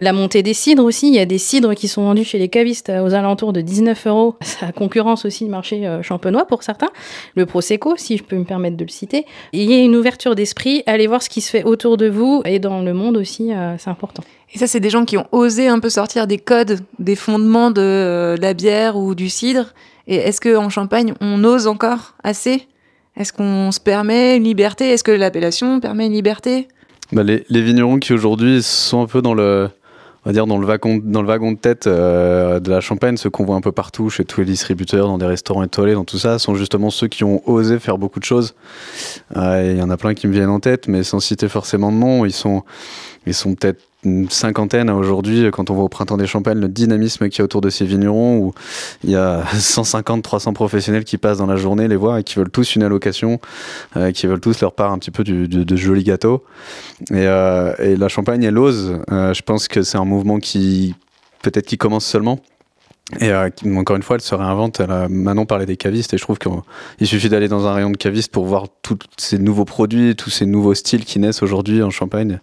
La 0.00 0.12
montée 0.12 0.42
des 0.42 0.54
cidres 0.54 0.84
aussi, 0.84 1.08
il 1.08 1.14
y 1.14 1.18
a 1.18 1.26
des 1.26 1.38
cidres 1.38 1.74
qui 1.74 1.88
sont 1.88 2.04
vendus 2.04 2.24
chez 2.24 2.38
les 2.38 2.48
cavistes 2.48 2.90
aux 2.90 3.14
alentours 3.14 3.52
de 3.52 3.60
19 3.60 4.06
euros. 4.06 4.36
Ça 4.42 4.70
concurrence 4.72 5.24
aussi 5.24 5.44
le 5.44 5.50
marché 5.50 5.98
champenois 6.02 6.46
pour 6.46 6.62
certains. 6.62 6.90
Le 7.34 7.46
Prosecco, 7.46 7.94
si 7.96 8.16
je 8.16 8.22
peux 8.22 8.36
me 8.36 8.44
permettre 8.44 8.76
de 8.76 8.84
le 8.84 8.90
citer. 8.90 9.26
il 9.52 9.70
y 9.70 9.74
a 9.74 9.82
une 9.82 9.96
ouverture 9.96 10.34
d'esprit, 10.34 10.82
allez 10.86 11.06
voir 11.06 11.22
ce 11.22 11.28
qui 11.28 11.40
se 11.40 11.50
fait 11.50 11.64
autour 11.64 11.96
de 11.96 12.08
vous 12.08 12.42
et 12.44 12.58
dans 12.58 12.82
le 12.82 12.94
monde 12.94 13.16
aussi, 13.16 13.50
c'est 13.78 13.90
important. 13.90 14.22
Et 14.54 14.58
ça, 14.58 14.66
c'est 14.66 14.80
des 14.80 14.90
gens 14.90 15.04
qui 15.04 15.16
ont 15.16 15.26
osé 15.32 15.66
un 15.66 15.80
peu 15.80 15.88
sortir 15.88 16.26
des 16.26 16.38
codes, 16.38 16.80
des 16.98 17.16
fondements 17.16 17.70
de 17.70 18.36
la 18.40 18.54
bière 18.54 18.96
ou 18.96 19.14
du 19.14 19.28
cidre. 19.28 19.74
Et 20.06 20.16
est-ce 20.16 20.40
qu'en 20.40 20.68
Champagne, 20.68 21.14
on 21.20 21.42
ose 21.44 21.66
encore 21.66 22.14
assez 22.22 22.66
est-ce 23.16 23.32
qu'on 23.32 23.70
se 23.70 23.80
permet 23.80 24.36
une 24.36 24.44
liberté? 24.44 24.90
Est-ce 24.90 25.04
que 25.04 25.12
l'appellation 25.12 25.80
permet 25.80 26.06
une 26.06 26.12
liberté? 26.12 26.68
Bah, 27.12 27.22
les, 27.22 27.44
vignerons 27.48 27.98
qui 27.98 28.12
aujourd'hui 28.12 28.62
sont 28.62 29.02
un 29.02 29.06
peu 29.06 29.22
dans 29.22 29.34
le, 29.34 29.68
on 30.24 30.30
va 30.30 30.32
dire 30.32 30.46
dans 30.46 30.58
le 30.58 30.66
wagon, 30.66 31.52
de 31.52 31.56
tête 31.56 31.86
euh, 31.86 32.58
de 32.58 32.70
la 32.70 32.80
Champagne, 32.80 33.16
ceux 33.16 33.30
qu'on 33.30 33.44
voit 33.44 33.54
un 33.54 33.60
peu 33.60 33.72
partout 33.72 34.10
chez 34.10 34.24
tous 34.24 34.40
les 34.40 34.46
distributeurs, 34.46 35.06
dans 35.06 35.18
des 35.18 35.26
restaurants 35.26 35.62
étoilés, 35.62 35.94
dans 35.94 36.04
tout 36.04 36.18
ça, 36.18 36.38
sont 36.38 36.56
justement 36.56 36.90
ceux 36.90 37.06
qui 37.06 37.22
ont 37.22 37.48
osé 37.48 37.78
faire 37.78 37.98
beaucoup 37.98 38.18
de 38.18 38.24
choses. 38.24 38.54
Euh, 39.36 39.72
il 39.74 39.78
y 39.78 39.82
en 39.82 39.90
a 39.90 39.96
plein 39.96 40.14
qui 40.14 40.26
me 40.26 40.32
viennent 40.32 40.48
en 40.48 40.60
tête, 40.60 40.88
mais 40.88 41.04
sans 41.04 41.20
citer 41.20 41.48
forcément 41.48 41.92
de 41.92 41.96
nom, 41.96 42.24
ils 42.24 42.32
sont, 42.32 42.64
ils 43.26 43.34
sont 43.34 43.54
peut-être 43.54 43.80
une 44.04 44.28
cinquantaine 44.30 44.90
aujourd'hui, 44.90 45.50
quand 45.52 45.70
on 45.70 45.74
voit 45.74 45.84
au 45.84 45.88
printemps 45.88 46.16
des 46.16 46.26
Champagnes 46.26 46.58
le 46.58 46.68
dynamisme 46.68 47.28
qu'il 47.28 47.40
y 47.40 47.42
a 47.42 47.44
autour 47.44 47.60
de 47.60 47.70
ces 47.70 47.84
vignerons, 47.84 48.38
où 48.38 48.52
il 49.02 49.10
y 49.10 49.16
a 49.16 49.44
150, 49.54 50.22
300 50.22 50.52
professionnels 50.52 51.04
qui 51.04 51.18
passent 51.18 51.38
dans 51.38 51.46
la 51.46 51.56
journée, 51.56 51.88
les 51.88 51.96
voir 51.96 52.18
et 52.18 52.24
qui 52.24 52.36
veulent 52.36 52.50
tous 52.50 52.76
une 52.76 52.82
allocation, 52.82 53.40
euh, 53.96 54.12
qui 54.12 54.26
veulent 54.26 54.40
tous 54.40 54.60
leur 54.60 54.72
part 54.72 54.92
un 54.92 54.98
petit 54.98 55.10
peu 55.10 55.24
du, 55.24 55.48
de, 55.48 55.76
joli 55.76 56.04
gâteau. 56.04 56.44
Et, 57.10 57.14
euh, 57.14 57.74
et, 57.78 57.96
la 57.96 58.08
Champagne, 58.08 58.42
elle 58.42 58.58
ose. 58.58 58.98
Euh, 59.10 59.34
je 59.34 59.42
pense 59.42 59.68
que 59.68 59.82
c'est 59.82 59.98
un 59.98 60.04
mouvement 60.04 60.38
qui 60.38 60.94
peut-être 61.42 61.66
qui 61.66 61.78
commence 61.78 62.04
seulement. 62.04 62.40
Et 63.20 63.30
euh, 63.30 63.48
encore 63.76 63.96
une 63.96 64.02
fois, 64.02 64.16
elle 64.16 64.22
se 64.22 64.34
réinvente. 64.34 64.80
Manon 65.08 65.46
parlait 65.46 65.66
des 65.66 65.76
cavistes 65.76 66.14
et 66.14 66.18
je 66.18 66.22
trouve 66.22 66.38
qu'il 66.38 67.06
suffit 67.06 67.28
d'aller 67.28 67.48
dans 67.48 67.66
un 67.66 67.74
rayon 67.74 67.90
de 67.90 67.96
cavistes 67.96 68.32
pour 68.32 68.44
voir 68.46 68.66
tous 68.82 68.98
ces 69.16 69.38
nouveaux 69.38 69.64
produits, 69.64 70.16
tous 70.16 70.30
ces 70.30 70.46
nouveaux 70.46 70.74
styles 70.74 71.04
qui 71.04 71.18
naissent 71.18 71.42
aujourd'hui 71.42 71.82
en 71.82 71.90
Champagne. 71.90 72.40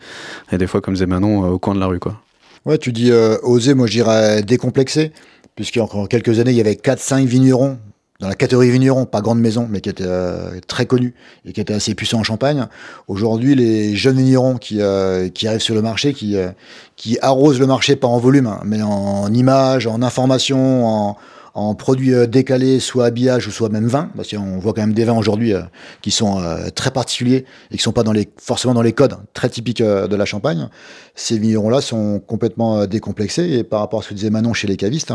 Et 0.51 0.57
des 0.57 0.68
fois, 0.68 0.81
comme 0.81 0.94
disait 0.94 1.06
Manon, 1.06 1.45
euh, 1.45 1.50
au 1.50 1.59
coin 1.59 1.75
de 1.75 1.79
la 1.79 1.88
rue. 1.88 2.00
Quoi. 2.00 2.21
Ouais, 2.65 2.77
tu 2.77 2.91
dis 2.91 3.12
euh, 3.12 3.38
oser, 3.44 3.73
moi 3.73 3.88
je 3.88 3.94
dirais 3.94 4.44
décomplexer. 4.44 5.12
Puisqu'il 5.56 5.79
y 5.79 5.81
a 5.81 5.85
encore 5.85 6.07
quelques 6.07 6.39
années, 6.39 6.51
il 6.51 6.57
y 6.57 6.62
avait 6.62 6.73
4-5 6.73 7.25
vignerons 7.25 7.77
dans 8.21 8.27
la 8.27 8.35
catégorie 8.35 8.69
vigneron, 8.69 9.06
pas 9.06 9.19
grande 9.21 9.39
maison, 9.39 9.68
mais 9.69 9.81
qui 9.81 9.89
était 9.89 10.03
euh, 10.06 10.59
très 10.68 10.85
connu 10.85 11.15
et 11.44 11.53
qui 11.53 11.59
était 11.59 11.73
assez 11.73 11.95
puissant 11.95 12.19
en 12.19 12.23
Champagne. 12.23 12.68
Aujourd'hui, 13.07 13.56
les 13.56 13.95
jeunes 13.95 14.18
vignerons 14.18 14.57
qui, 14.57 14.79
euh, 14.79 15.27
qui 15.29 15.47
arrivent 15.47 15.62
sur 15.62 15.73
le 15.73 15.81
marché, 15.81 16.13
qui, 16.13 16.38
euh, 16.38 16.51
qui 16.95 17.18
arrosent 17.21 17.59
le 17.59 17.65
marché 17.65 17.95
pas 17.95 18.07
en 18.07 18.19
volume, 18.19 18.45
hein, 18.45 18.62
mais 18.63 18.83
en 18.83 19.33
images, 19.33 19.88
en 19.88 20.03
information, 20.03 20.85
en, 20.85 21.18
en 21.53 21.75
produits 21.75 22.13
euh, 22.13 22.27
décalés, 22.27 22.80
soit 22.80 23.06
habillage 23.06 23.48
ou 23.48 23.51
soit 23.51 23.69
même 23.69 23.88
vin, 23.88 24.09
parce 24.15 24.30
qu'on 24.30 24.57
voit 24.59 24.74
quand 24.74 24.81
même 24.81 24.94
des 24.94 25.03
vins 25.03 25.18
aujourd'hui 25.18 25.53
euh, 25.53 25.62
qui 26.01 26.12
sont 26.12 26.42
euh, 26.42 26.69
très 26.74 26.92
particuliers 26.92 27.45
et 27.71 27.77
qui 27.77 27.83
sont 27.83 27.92
pas 27.92 28.03
dans 28.03 28.13
les, 28.13 28.30
forcément 28.38 28.74
dans 28.74 28.81
les 28.81 28.94
codes 28.94 29.18
très 29.33 29.50
typiques 29.50 29.81
de 29.81 30.15
la 30.15 30.25
Champagne. 30.25 30.69
Ces 31.15 31.38
vignerons-là 31.38 31.81
sont 31.81 32.19
complètement 32.19 32.86
décomplexés 32.86 33.50
et 33.51 33.63
par 33.63 33.81
rapport 33.81 34.00
à 34.00 34.03
ce 34.03 34.09
que 34.09 34.13
disait 34.13 34.30
Manon 34.30 34.53
chez 34.53 34.68
les 34.68 34.77
cavistes, 34.77 35.13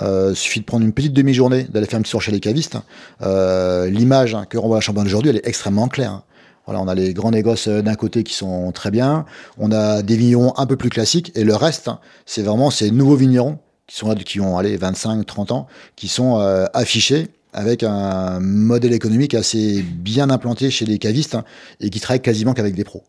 il 0.00 0.34
suffit 0.34 0.60
de 0.60 0.64
prendre 0.64 0.84
une 0.84 0.92
petite 0.92 1.12
demi-journée, 1.12 1.64
d'aller 1.64 1.86
faire 1.86 1.98
un 1.98 2.02
petit 2.02 2.12
tour 2.12 2.22
chez 2.22 2.32
les 2.32 2.40
cavistes. 2.40 2.76
L'image 3.20 4.36
que 4.48 4.58
renvoie 4.58 4.76
la 4.76 4.80
Champagne 4.80 5.06
aujourd'hui, 5.06 5.30
elle 5.30 5.36
est 5.36 5.46
extrêmement 5.46 5.88
claire. 5.88 6.22
Voilà, 6.66 6.80
on 6.80 6.88
a 6.88 6.94
les 6.94 7.14
grands 7.14 7.30
négoces 7.30 7.68
d'un 7.68 7.94
côté 7.94 8.22
qui 8.22 8.34
sont 8.34 8.70
très 8.72 8.90
bien, 8.90 9.24
on 9.58 9.72
a 9.72 10.02
des 10.02 10.16
vignerons 10.16 10.52
un 10.56 10.66
peu 10.66 10.76
plus 10.76 10.90
classiques, 10.90 11.32
et 11.34 11.44
le 11.44 11.54
reste, 11.54 11.90
c'est 12.26 12.42
vraiment 12.42 12.70
ces 12.70 12.90
nouveaux 12.90 13.16
vignerons 13.16 13.58
qui 13.90 13.96
sont 13.96 14.08
là, 14.08 14.14
qui 14.14 14.40
ont 14.40 14.56
allé 14.56 14.76
25, 14.76 15.26
30 15.26 15.50
ans, 15.50 15.66
qui 15.96 16.06
sont 16.06 16.38
euh, 16.38 16.66
affichés 16.74 17.26
avec 17.52 17.82
un 17.82 18.38
modèle 18.38 18.92
économique 18.92 19.34
assez 19.34 19.82
bien 19.82 20.30
implanté 20.30 20.70
chez 20.70 20.86
les 20.86 20.98
cavistes 20.98 21.34
hein, 21.34 21.44
et 21.80 21.90
qui 21.90 21.98
travaillent 21.98 22.22
quasiment 22.22 22.54
qu'avec 22.54 22.76
des 22.76 22.84
pros. 22.84 23.02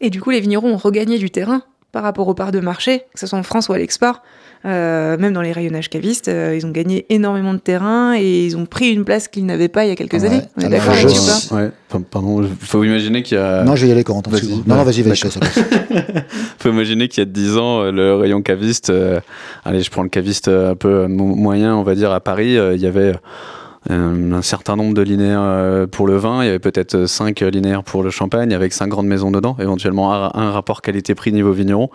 Et 0.00 0.10
du 0.10 0.20
coup, 0.20 0.30
les 0.30 0.40
vignerons 0.40 0.72
ont 0.72 0.76
regagné 0.76 1.18
du 1.18 1.30
terrain 1.30 1.62
par 1.94 2.02
rapport 2.02 2.26
aux 2.26 2.34
parts 2.34 2.50
de 2.50 2.58
marché, 2.58 3.04
que 3.14 3.20
ce 3.20 3.28
soit 3.28 3.38
en 3.38 3.44
France 3.44 3.68
ou 3.68 3.72
à 3.72 3.78
l'export. 3.78 4.20
Euh, 4.64 5.16
même 5.16 5.32
dans 5.32 5.42
les 5.42 5.52
rayonnages 5.52 5.88
cavistes, 5.88 6.26
euh, 6.26 6.56
ils 6.56 6.66
ont 6.66 6.70
gagné 6.70 7.06
énormément 7.08 7.54
de 7.54 7.58
terrain 7.58 8.16
et 8.16 8.46
ils 8.46 8.56
ont 8.56 8.66
pris 8.66 8.90
une 8.90 9.04
place 9.04 9.28
qu'ils 9.28 9.46
n'avaient 9.46 9.68
pas 9.68 9.84
il 9.84 9.90
y 9.90 9.92
a 9.92 9.94
quelques 9.94 10.24
années. 10.24 10.40
On 10.56 10.62
est 10.62 10.70
d'accord 10.70 10.94
là-dessus 10.94 11.54
ouais. 11.54 11.70
Pardon, 12.10 12.42
il 12.42 12.48
faut 12.66 12.82
imaginer 12.82 13.22
qu'il 13.22 13.36
y 13.36 13.40
a. 13.40 13.62
Non, 13.62 13.76
je 13.76 13.82
vais 13.82 13.90
y 13.90 13.92
aller, 13.92 14.02
Corentin. 14.02 14.30
Vas 14.30 14.38
non, 14.66 14.74
non, 14.74 14.82
vas-y, 14.82 15.02
vas-y, 15.02 15.20
Il 15.20 16.22
faut 16.58 16.70
imaginer 16.70 17.06
qu'il 17.06 17.22
y 17.22 17.26
a 17.26 17.30
10 17.30 17.58
ans, 17.58 17.82
euh, 17.82 17.92
le 17.92 18.16
rayon 18.16 18.42
caviste, 18.42 18.92
allez, 19.64 19.82
je 19.82 19.90
prends 19.90 20.02
le 20.02 20.08
caviste 20.08 20.48
un 20.48 20.74
peu 20.74 21.06
moyen, 21.06 21.76
on 21.76 21.84
va 21.84 21.94
dire, 21.94 22.10
à 22.10 22.18
Paris, 22.18 22.56
il 22.56 22.80
y 22.80 22.86
avait 22.86 23.12
un 23.90 24.42
certain 24.42 24.76
nombre 24.76 24.94
de 24.94 25.02
linéaires 25.02 25.42
euh, 25.42 25.86
pour 25.86 26.06
le 26.06 26.16
vin, 26.16 26.42
il 26.42 26.46
y 26.46 26.48
avait 26.48 26.58
peut-être 26.58 27.06
5 27.06 27.40
linéaires 27.40 27.84
pour 27.84 28.02
le 28.02 28.10
champagne, 28.10 28.54
avec 28.54 28.72
5 28.72 28.88
grandes 28.88 29.06
maisons 29.06 29.30
dedans, 29.30 29.56
éventuellement 29.60 30.12
un, 30.12 30.50
rapport 30.50 30.80
qualité-prix 30.80 31.32
niveau 31.32 31.52
vigneron. 31.52 31.90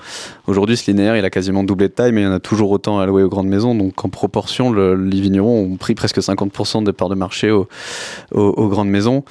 Aujourd'hui, 0.48 0.78
ce 0.78 0.90
linéaire, 0.92 1.18
il 1.18 1.26
a 1.26 1.30
quasiment 1.30 1.64
doublé 1.64 1.88
de 1.88 1.94
taille, 1.94 2.12
mais 2.12 2.22
il 2.22 2.26
y 2.26 2.28
en 2.28 2.34
a 2.34 2.40
toujours 2.40 2.70
autant 2.72 3.00
alloué 3.00 3.24
aux 3.24 3.30
grandes 3.30 3.48
maisons. 3.48 3.74
Donc 3.74 4.06
en 4.06 4.10
proportion, 4.10 4.72
les 4.72 5.22
vignerons 5.22 5.64
ont 5.64 5.78
pris 5.78 5.96
presque 5.96 6.20
50% 6.20 6.84
de 6.84 6.92
parts 6.92 7.10
de 7.10 7.16
marché 7.16 7.52
aux, 7.52 7.68
grandes 8.70 8.90
maisons. 8.90 9.24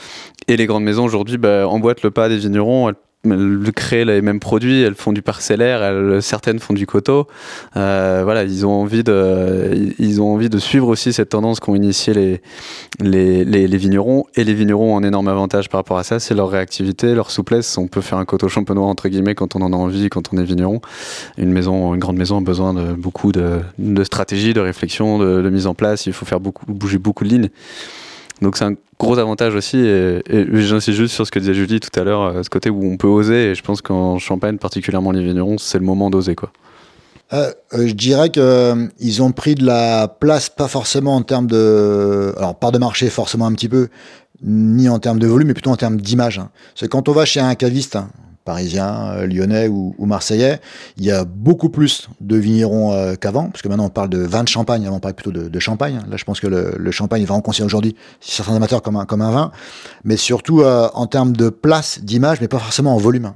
Et 0.49 0.57
les 0.57 0.67
grandes 0.67 0.85
maisons 0.85 1.05
aujourd'hui 1.05 1.38
bah, 1.38 1.69
emboîtent 1.69 2.03
le 2.03 2.11
pas 2.11 2.29
des 2.29 2.38
vignerons, 2.38 2.93
créent 3.75 4.05
les 4.05 4.23
mêmes 4.23 4.41
produits, 4.41 4.83
elles 4.83 4.95
font 4.95 5.13
du 5.13 5.23
parcellaire, 5.23 5.83
elles, 5.83 6.23
certaines 6.23 6.59
font 6.59 6.75
du 6.75 6.87
coteau. 6.87 7.27
Euh, 7.77 8.23
voilà, 8.25 8.45
ils 8.45 8.65
ont 8.65 8.73
envie 8.73 9.03
de, 9.03 9.95
ils 9.99 10.21
ont 10.23 10.33
envie 10.33 10.49
de 10.49 10.59
suivre 10.59 10.89
aussi 10.89 11.13
cette 11.13 11.31
tendance 11.31 11.61
qu'ont 11.61 11.75
initié 11.75 12.15
les, 12.15 12.41
les, 13.01 13.45
les, 13.45 13.77
vignerons. 13.77 14.27
Et 14.35 14.45
les 14.45 14.55
vignerons 14.55 14.95
ont 14.95 14.99
un 14.99 15.03
énorme 15.03 15.29
avantage 15.29 15.69
par 15.69 15.79
rapport 15.79 15.99
à 15.99 16.05
ça, 16.05 16.21
c'est 16.21 16.35
leur 16.35 16.49
réactivité, 16.49 17.15
leur 17.15 17.31
souplesse. 17.31 17.77
On 17.79 17.89
peut 17.89 18.01
faire 18.01 18.19
un 18.19 18.25
coteau 18.25 18.49
champenois 18.49 18.87
entre 18.87 19.09
guillemets 19.09 19.35
quand 19.35 19.57
on 19.57 19.63
en 19.63 19.73
a 19.73 19.77
envie, 19.77 20.09
quand 20.09 20.33
on 20.33 20.39
est 20.39 20.45
vigneron. 20.45 20.81
Une 21.37 21.53
maison, 21.53 21.95
une 21.95 22.01
grande 22.01 22.17
maison 22.17 22.39
a 22.39 22.43
besoin 22.43 22.73
de 22.75 22.93
beaucoup 22.93 23.33
de, 23.33 23.61
de 23.79 24.05
stratégie, 24.05 24.55
de 24.55 24.61
réflexion, 24.61 25.19
de, 25.19 25.49
mise 25.49 25.67
en 25.67 25.75
place. 25.75 26.07
Il 26.07 26.13
faut 26.13 26.27
faire 26.27 26.41
bouger 26.41 26.99
beaucoup 26.99 27.25
de 27.25 27.31
lignes. 27.31 27.51
Donc 28.42 28.57
c'est 28.57 28.64
un 28.64 28.75
gros 28.99 29.18
avantage 29.18 29.54
aussi. 29.54 29.78
Et, 29.78 30.23
j'insiste 30.52 30.97
juste 30.97 31.14
sur 31.14 31.26
ce 31.26 31.30
que 31.30 31.38
disait 31.38 31.54
Julie 31.54 31.80
tout 31.80 31.99
à 31.99 32.04
l'heure, 32.04 32.23
euh, 32.23 32.42
ce 32.42 32.50
côté 32.50 32.71
où 32.71 32.85
on 32.85 32.97
peut 32.97 33.09
oser. 33.09 33.50
Et 33.50 33.54
je 33.54 33.62
pense 33.62 33.83
qu'en 33.83 34.18
Champagne, 34.18 34.59
particulièrement 34.59 35.12
les 35.12 35.23
vignerons, 35.23 35.59
c'est 35.59 35.78
le 35.78 35.85
moment 35.85 36.11
d'oser. 36.11 36.35
quoi. 36.35 36.50
Euh, 37.33 37.52
euh, 37.75 37.87
je 37.87 37.92
dirais 37.92 38.30
qu'ils 38.30 39.23
ont 39.23 39.33
pris 39.33 39.54
de 39.54 39.64
la 39.64 40.09
place, 40.09 40.49
pas 40.49 40.68
forcément 40.68 41.16
en 41.16 41.23
termes 41.23 41.47
de. 41.47 42.33
Alors, 42.38 42.54
part 42.54 42.73
de 42.73 42.78
marché, 42.78 43.11
forcément 43.11 43.47
un 43.47 43.52
petit 43.52 43.68
peu, 43.68 43.88
ni 44.42 44.88
en 44.88 44.99
termes 44.99 45.18
de 45.18 45.26
volume, 45.26 45.49
mais 45.49 45.54
plutôt 45.54 45.71
en 45.71 45.76
termes 45.76 46.00
d'image. 46.00 46.40
C'est 46.75 46.88
quand 46.88 47.09
on 47.09 47.12
va 47.12 47.25
chez 47.25 47.40
un 47.40 47.54
caviste, 47.54 47.99
hein, 48.49 48.52
parisien, 48.55 49.11
euh, 49.12 49.26
lyonnais 49.26 49.69
ou, 49.69 49.95
marseillais, 50.00 50.61
il 50.97 51.05
y 51.05 51.11
a 51.11 51.25
beaucoup 51.25 51.69
plus 51.69 52.09
de 52.21 52.37
vignerons 52.37 52.93
euh, 52.93 53.14
qu'avant, 53.14 53.50
parce 53.50 53.62
que 53.62 53.69
maintenant 53.69 53.87
on 53.87 53.90
parle 53.90 54.09
de 54.09 54.19
vin 54.19 54.43
de 54.43 54.49
champagne, 54.49 54.87
avant 54.87 54.97
on 54.97 55.00
parlait 55.00 55.14
plutôt 55.14 55.33
de, 55.33 55.59
champagne. 55.59 56.00
Là, 56.09 56.17
je 56.17 56.25
pense 56.25 56.40
que 56.40 56.47
le, 56.47 56.90
champagne 56.90 57.23
est 57.23 57.26
vraiment 57.26 57.43
considéré 57.43 57.67
aujourd'hui, 57.67 57.97
certains 58.21 58.55
amateurs, 58.55 58.83
comme 58.83 58.97
un, 58.97 59.05
comme 59.05 59.23
un 59.23 59.31
vin, 59.31 59.52
mais 60.05 60.17
surtout 60.17 60.62
euh, 60.62 60.88
en 60.95 61.07
termes 61.07 61.37
de 61.37 61.49
place, 61.49 62.00
d'image, 62.02 62.40
mais 62.40 62.49
pas 62.49 62.59
forcément 62.59 62.95
en 62.95 62.99
volume. 62.99 63.33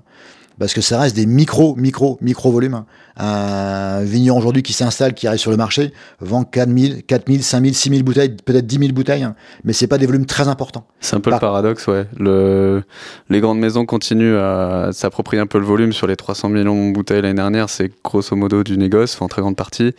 Parce 0.59 0.75
que 0.75 0.81
ça 0.81 1.01
reste 1.01 1.17
des 1.17 1.27
micro, 1.27 1.75
micro, 1.77 2.19
micro 2.21 2.51
volumes. 2.51 2.85
Un 3.17 4.03
vigneron 4.05 4.39
aujourd'hui 4.39 4.63
qui 4.63 4.73
s'installe, 4.73 5.13
qui 5.13 5.27
arrive 5.27 5.39
sur 5.39 5.51
le 5.51 5.59
marché, 5.59 5.93
vend 6.21 6.45
4000, 6.45 7.03
4000, 7.05 7.43
5000, 7.43 7.75
6000 7.75 8.03
bouteilles, 8.03 8.37
peut-être 8.43 8.67
10 8.67 8.79
000 8.79 8.93
bouteilles, 8.93 9.23
hein. 9.23 9.35
mais 9.65 9.75
c'est 9.75 9.87
pas 9.87 9.99
des 9.99 10.07
volumes 10.07 10.25
très 10.25 10.49
importants. 10.49 10.87
C'est 11.01 11.17
un 11.17 11.21
peu 11.21 11.31
le 11.31 11.39
paradoxe, 11.39 11.87
ouais. 11.89 12.07
Le... 12.19 12.83
Les 13.29 13.41
grandes 13.41 13.59
maisons 13.59 13.85
continuent 13.85 14.39
à 14.39 14.91
s'approprier 14.93 15.43
un 15.43 15.47
peu 15.47 15.59
le 15.59 15.67
volume 15.67 15.93
sur 15.93 16.07
les 16.07 16.17
300 16.17 16.49
millions 16.49 16.89
de 16.89 16.95
bouteilles 16.95 17.21
l'année 17.21 17.35
dernière, 17.35 17.69
c'est 17.69 17.91
grosso 18.03 18.35
modo 18.35 18.65
du 18.65 18.79
négoce, 18.79 19.21
en 19.21 19.29
très 19.29 19.43
grande 19.43 19.57
partie. 19.57 19.95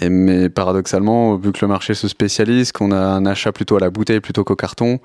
Et, 0.00 0.08
mais 0.08 0.48
paradoxalement, 0.48 1.36
vu 1.36 1.52
que 1.52 1.58
le 1.62 1.68
marché 1.68 1.94
se 1.94 2.08
spécialise, 2.08 2.72
qu'on 2.72 2.90
a 2.90 2.98
un 2.98 3.24
achat 3.24 3.52
plutôt 3.52 3.76
à 3.76 3.80
la 3.80 3.90
bouteille 3.90 4.20
plutôt 4.20 4.42
qu'au 4.42 4.56
carton, 4.56 4.98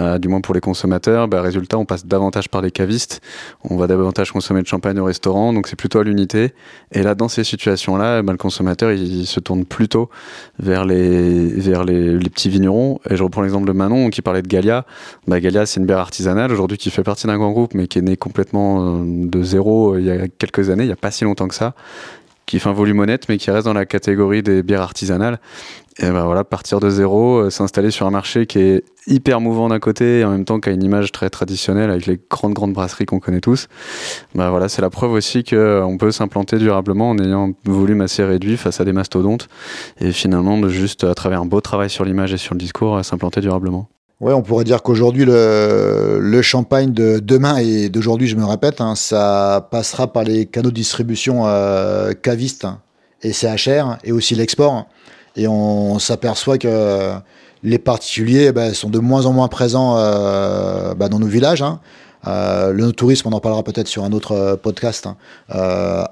euh, 0.00 0.18
du 0.18 0.28
moins 0.28 0.40
pour 0.40 0.54
les 0.54 0.60
consommateurs, 0.60 1.28
bah, 1.28 1.40
résultat, 1.40 1.78
on 1.78 1.86
passe 1.86 2.04
davantage 2.04 2.48
par 2.48 2.60
les 2.60 2.70
cavistes, 2.70 3.20
on 3.64 3.76
va 3.76 3.86
davantage 3.86 4.29
consommer 4.32 4.62
de 4.62 4.66
champagne 4.66 4.98
au 4.98 5.04
restaurant, 5.04 5.52
donc 5.52 5.68
c'est 5.68 5.76
plutôt 5.76 5.98
à 5.98 6.04
l'unité. 6.04 6.52
Et 6.92 7.02
là, 7.02 7.14
dans 7.14 7.28
ces 7.28 7.44
situations-là, 7.44 8.22
bah, 8.22 8.32
le 8.32 8.38
consommateur, 8.38 8.92
il, 8.92 9.26
se 9.26 9.40
tourne 9.40 9.64
plutôt 9.64 10.10
vers 10.58 10.84
les, 10.84 11.48
vers 11.48 11.84
les, 11.84 12.18
petits 12.30 12.48
vignerons. 12.48 13.00
Et 13.08 13.16
je 13.16 13.22
reprends 13.22 13.42
l'exemple 13.42 13.66
de 13.66 13.72
Manon 13.72 14.10
qui 14.10 14.22
parlait 14.22 14.42
de 14.42 14.48
Galia. 14.48 14.86
Bah, 15.26 15.40
Galia, 15.40 15.66
c'est 15.66 15.80
une 15.80 15.86
bière 15.86 15.98
artisanale 15.98 16.52
aujourd'hui 16.52 16.78
qui 16.78 16.90
fait 16.90 17.02
partie 17.02 17.26
d'un 17.26 17.36
grand 17.36 17.52
groupe, 17.52 17.74
mais 17.74 17.86
qui 17.86 17.98
est 17.98 18.02
née 18.02 18.16
complètement 18.16 18.96
euh, 18.96 19.02
de 19.04 19.42
zéro 19.42 19.94
euh, 19.94 20.00
il 20.00 20.06
y 20.06 20.10
a 20.10 20.28
quelques 20.28 20.70
années, 20.70 20.84
il 20.84 20.88
n'y 20.88 20.92
a 20.92 20.96
pas 20.96 21.10
si 21.10 21.24
longtemps 21.24 21.48
que 21.48 21.54
ça 21.54 21.74
qui 22.50 22.58
fait 22.58 22.68
un 22.68 22.72
volume 22.72 22.98
honnête, 22.98 23.28
mais 23.28 23.38
qui 23.38 23.48
reste 23.52 23.66
dans 23.66 23.72
la 23.72 23.86
catégorie 23.86 24.42
des 24.42 24.64
bières 24.64 24.82
artisanales. 24.82 25.38
Et 26.00 26.10
ben 26.10 26.24
voilà, 26.24 26.42
partir 26.42 26.80
de 26.80 26.90
zéro, 26.90 27.36
euh, 27.36 27.50
s'installer 27.50 27.92
sur 27.92 28.08
un 28.08 28.10
marché 28.10 28.46
qui 28.46 28.58
est 28.58 28.84
hyper 29.06 29.40
mouvant 29.40 29.68
d'un 29.68 29.78
côté 29.78 30.20
et 30.20 30.24
en 30.24 30.30
même 30.30 30.44
temps 30.44 30.58
qui 30.58 30.68
a 30.68 30.72
une 30.72 30.82
image 30.82 31.12
très 31.12 31.30
traditionnelle 31.30 31.90
avec 31.90 32.06
les 32.06 32.18
grandes 32.28 32.54
grandes 32.54 32.72
brasseries 32.72 33.06
qu'on 33.06 33.20
connaît 33.20 33.40
tous. 33.40 33.68
Ben 34.34 34.50
voilà, 34.50 34.68
c'est 34.68 34.82
la 34.82 34.90
preuve 34.90 35.12
aussi 35.12 35.44
qu'on 35.44 35.56
euh, 35.56 35.96
peut 35.96 36.10
s'implanter 36.10 36.58
durablement 36.58 37.10
en 37.10 37.18
ayant 37.18 37.50
un 37.50 37.70
volume 37.70 38.00
assez 38.00 38.24
réduit 38.24 38.56
face 38.56 38.80
à 38.80 38.84
des 38.84 38.92
mastodontes 38.92 39.48
et 40.00 40.10
finalement 40.10 40.58
de 40.58 40.68
juste 40.68 41.04
à 41.04 41.14
travers 41.14 41.42
un 41.42 41.46
beau 41.46 41.60
travail 41.60 41.88
sur 41.88 42.04
l'image 42.04 42.32
et 42.32 42.38
sur 42.38 42.54
le 42.54 42.58
discours 42.58 43.04
s'implanter 43.04 43.40
durablement. 43.40 43.88
Ouais, 44.20 44.34
on 44.34 44.42
pourrait 44.42 44.64
dire 44.64 44.82
qu'aujourd'hui, 44.82 45.24
le, 45.24 46.40
champagne 46.42 46.92
de 46.92 47.20
demain 47.20 47.56
et 47.56 47.88
d'aujourd'hui, 47.88 48.28
je 48.28 48.36
me 48.36 48.44
répète, 48.44 48.82
hein, 48.82 48.94
ça 48.94 49.66
passera 49.70 50.12
par 50.12 50.24
les 50.24 50.44
canaux 50.44 50.68
de 50.68 50.74
distribution 50.74 51.46
euh, 51.46 52.12
cavistes 52.12 52.66
et 53.22 53.32
CHR 53.32 53.96
et 54.04 54.12
aussi 54.12 54.34
l'export. 54.34 54.86
Et 55.36 55.48
on 55.48 55.98
s'aperçoit 55.98 56.58
que 56.58 57.14
les 57.62 57.78
particuliers 57.78 58.52
bah, 58.52 58.74
sont 58.74 58.90
de 58.90 58.98
moins 58.98 59.24
en 59.26 59.32
moins 59.32 59.48
présents 59.48 59.96
euh, 59.96 60.94
bah, 60.94 61.08
dans 61.08 61.18
nos 61.18 61.26
villages. 61.26 61.62
Hein. 61.62 61.80
Euh, 62.26 62.72
le 62.72 62.92
tourisme, 62.92 63.28
on 63.28 63.32
en 63.32 63.40
parlera 63.40 63.62
peut-être 63.62 63.88
sur 63.88 64.04
un 64.04 64.12
autre 64.12 64.32
euh, 64.32 64.56
podcast, 64.56 65.06
hein, 65.06 65.16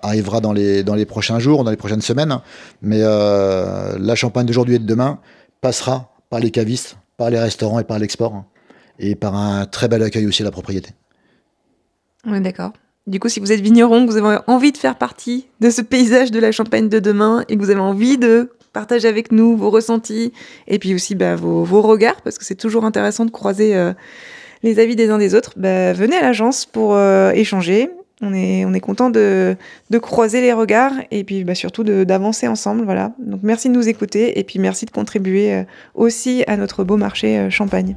arrivera 0.03 0.41
dans 0.41 0.55
les, 0.55 0.83
dans 0.83 0.95
les 0.95 1.05
prochains 1.05 1.39
jours, 1.39 1.65
dans 1.65 1.71
les 1.71 1.77
prochaines 1.77 2.01
semaines. 2.01 2.39
Mais 2.81 3.01
la 3.01 4.15
champagne 4.15 4.47
d'aujourd'hui 4.47 4.77
et 4.77 4.79
de 4.79 4.87
demain 4.87 5.19
passera 5.61 6.11
par 6.31 6.41
les 6.41 6.51
cavistes 6.51 6.97
par 7.19 7.29
les 7.29 7.39
restaurants 7.39 7.79
et 7.79 7.85
par 7.85 7.99
l'export, 7.99 8.35
hein, 8.35 8.47
et 8.99 9.15
par 9.15 9.37
un 9.37 9.67
très 9.67 9.89
bel 9.89 10.03
accueil 10.03 10.27
aussi 10.27 10.41
à 10.41 10.47
la 10.47 10.51
propriété. 10.51 10.93
Oui, 12.27 12.41
d'accord. 12.41 12.73
Du 13.07 13.21
coup, 13.21 13.29
si 13.29 13.41
vous 13.41 13.53
êtes 13.53 13.61
vigneron, 13.61 14.07
que 14.07 14.13
vous 14.13 14.17
avez 14.19 14.39
envie 14.47 14.73
de 14.73 14.77
faire 14.77 14.97
partie 14.97 15.47
de 15.61 15.71
ce 15.71 15.83
paysage 15.83 16.31
de 16.31 16.39
la 16.39 16.53
Champagne 16.53 16.89
de 16.89 16.99
demain 16.99 17.45
et 17.49 17.57
que 17.57 17.63
vous 17.63 17.71
avez 17.71 17.81
envie 17.81 18.19
de 18.19 18.51
partager 18.73 19.09
avec 19.09 19.33
nous 19.33 19.57
vos 19.57 19.71
ressentis 19.71 20.33
et 20.67 20.79
puis 20.79 20.95
aussi 20.95 21.15
bah, 21.15 21.35
vos, 21.35 21.83
regards, 21.83 22.21
parce 22.23 22.39
que 22.39 22.45
c'est 22.45 22.55
toujours 22.55 22.85
intéressant 22.85 23.25
de 23.25 23.31
croiser 23.31 23.75
euh, 23.75 23.93
les 24.63 24.79
avis 24.79 24.95
des 24.95 25.11
uns 25.11 25.19
des 25.19 25.35
autres, 25.35 25.55
bah, 25.57 25.93
venez 25.93 26.17
à 26.17 26.23
l'agence 26.23 26.67
pour 26.67 26.95
euh, 26.95 27.31
échanger. 27.31 27.91
On 28.21 28.35
est, 28.35 28.65
on 28.65 28.75
est 28.75 28.81
content 28.81 29.11
de, 29.11 29.57
croiser 30.01 30.41
les 30.41 30.53
regards 30.53 30.93
et 31.11 31.25
puis 31.25 31.45
bah, 31.45 31.55
surtout 31.55 31.85
d'avancer 31.85 32.49
ensemble. 32.49 32.85
Voilà. 32.85 33.13
Donc 33.19 33.41
merci 33.43 33.69
de 33.69 33.75
nous 33.75 33.89
écouter 33.89 34.39
et 34.39 34.45
puis 34.45 34.59
merci 34.59 34.87
de 34.87 34.91
contribuer 34.91 35.55
euh, 35.55 35.63
aussi 35.95 36.45
à 36.47 36.57
notre 36.57 36.85
beau 36.85 36.97
marché 36.97 37.39
euh, 37.39 37.51
champagne. 37.51 37.97